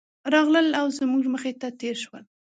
[0.33, 2.23] راغلل او زموږ مخې ته تېر شول.